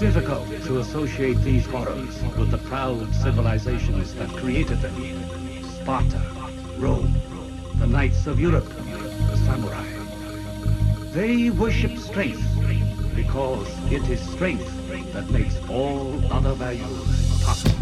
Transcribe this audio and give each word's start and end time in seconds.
difficult 0.00 0.48
to 0.64 0.78
associate 0.78 1.36
these 1.42 1.66
horrors 1.66 2.22
with 2.38 2.50
the 2.50 2.56
proud 2.56 3.14
civilizations 3.14 4.14
that 4.14 4.30
created 4.30 4.80
them. 4.80 4.94
Sparta, 5.62 6.18
Rome, 6.78 7.14
the 7.74 7.86
knights 7.86 8.26
of 8.26 8.40
Europe, 8.40 8.64
the 8.64 9.36
samurai. 9.44 9.84
They 11.12 11.50
worship 11.50 11.98
strength 11.98 12.42
because 13.14 13.68
it 13.92 14.08
is 14.08 14.20
strength 14.22 14.72
that 15.12 15.28
makes 15.28 15.58
all 15.68 16.18
other 16.32 16.54
values 16.54 17.42
possible. 17.44 17.79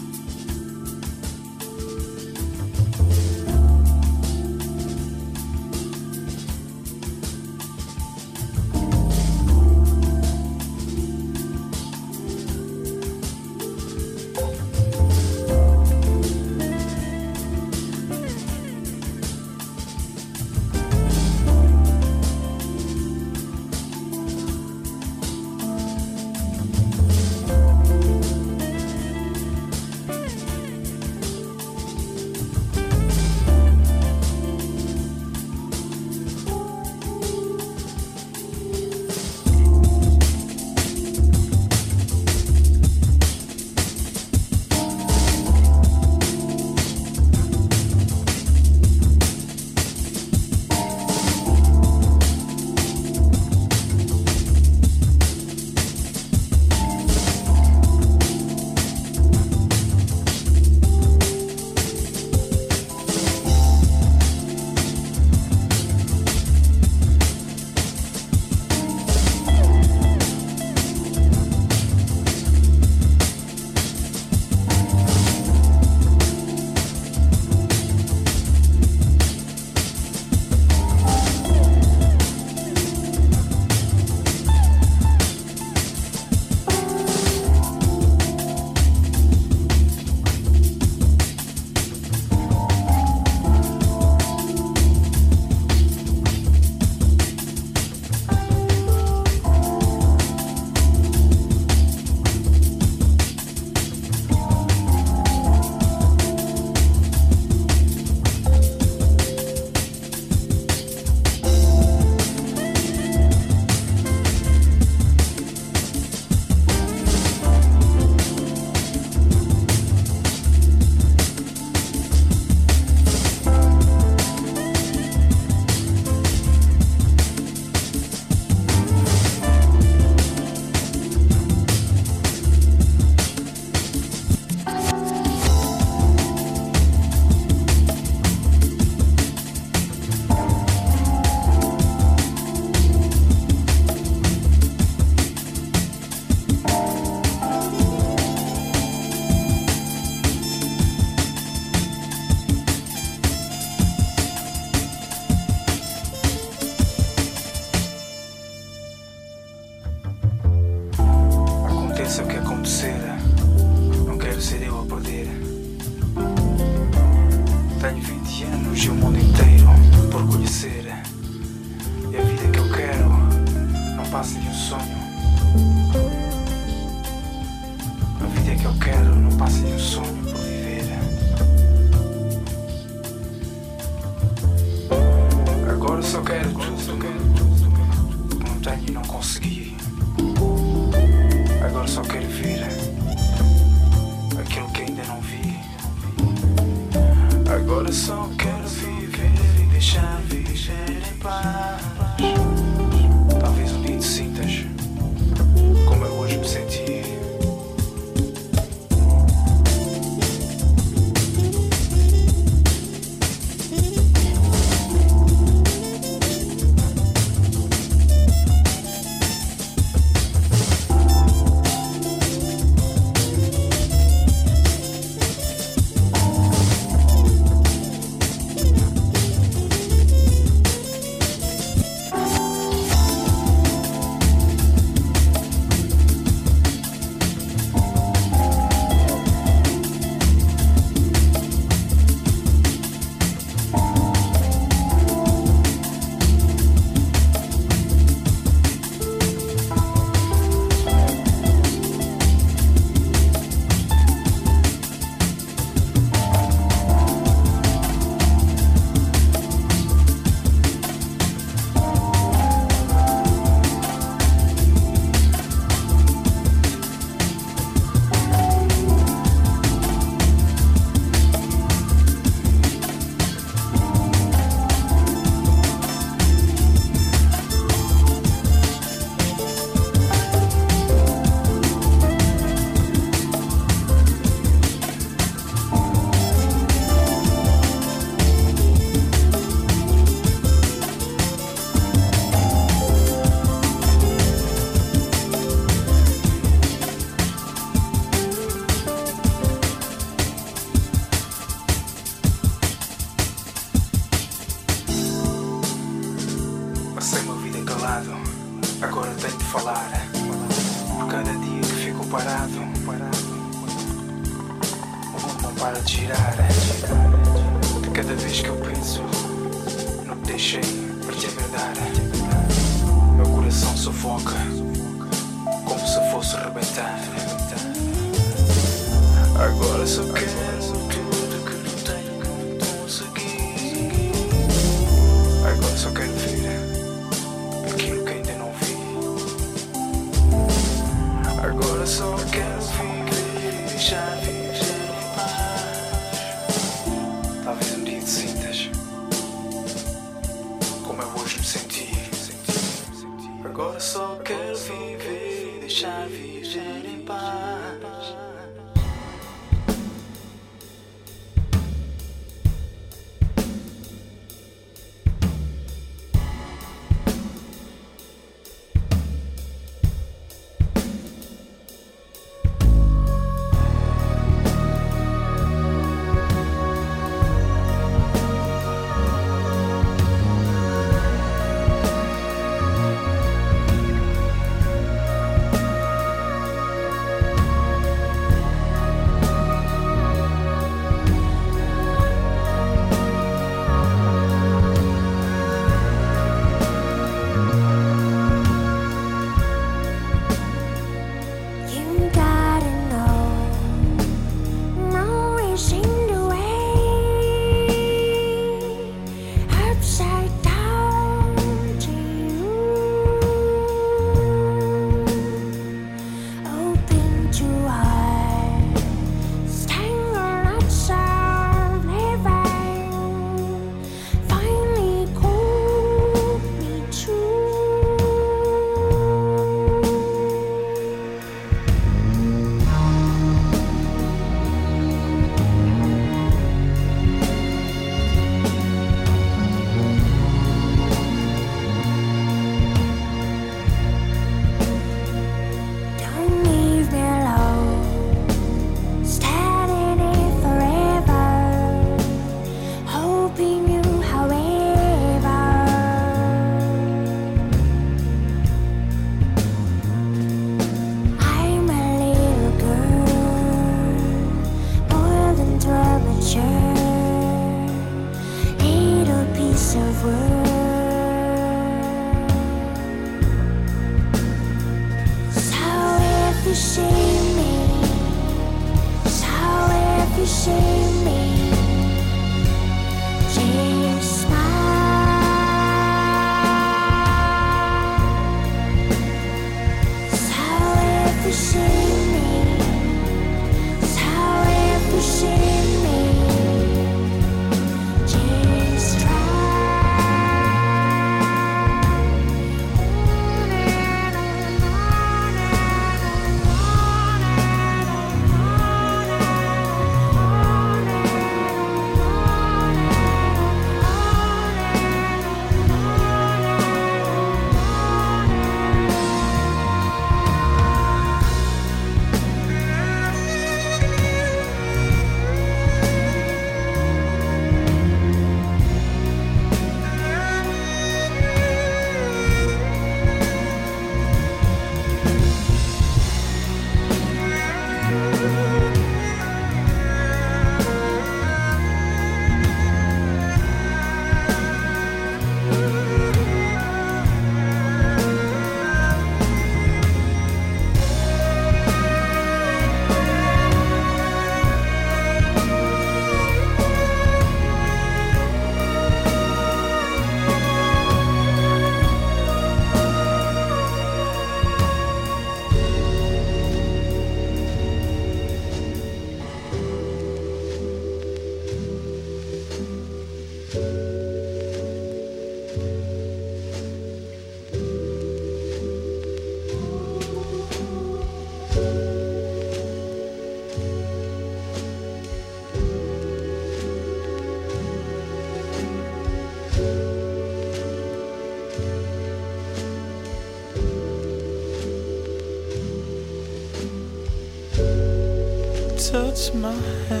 Touch 599.21 599.33
my 599.35 600.00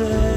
one 0.00 0.31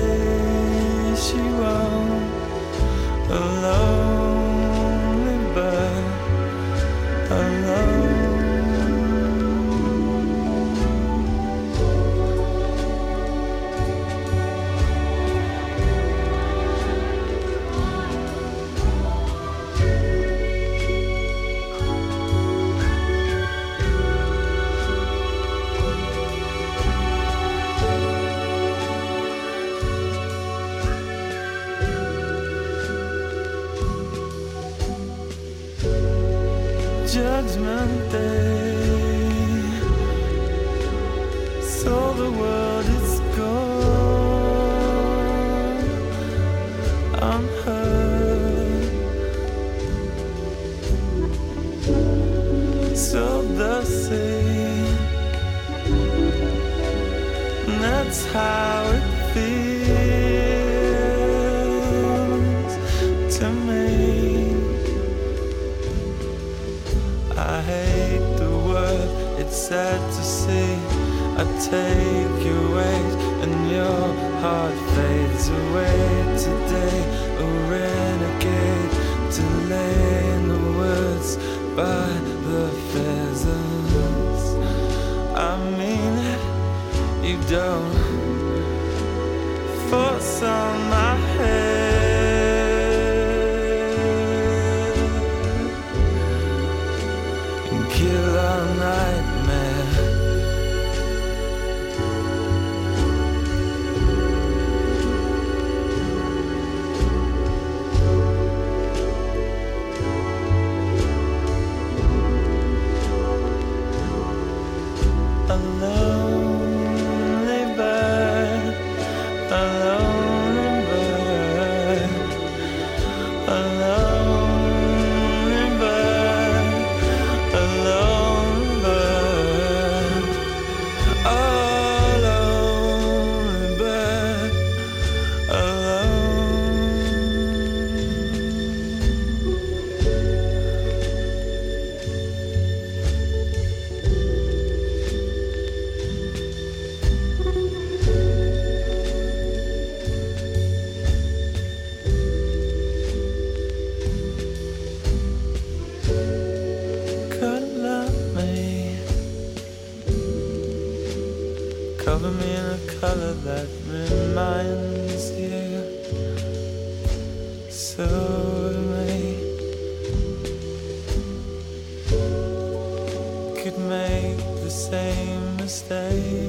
same 175.87 176.44